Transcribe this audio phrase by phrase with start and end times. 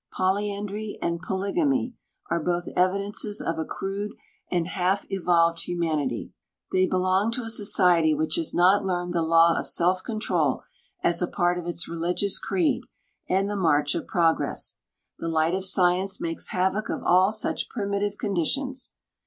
[0.11, 1.93] Polyandry and polygamy
[2.31, 4.13] are both evidences of a crude
[4.49, 6.33] and half evolved humanity.
[6.71, 10.63] They belong to a society which has not learned the law of self control
[11.03, 12.85] as a part of its religious creed
[13.29, 14.79] and the march of progress.
[15.19, 18.93] The light of science makes havoc of all such primitive conditions.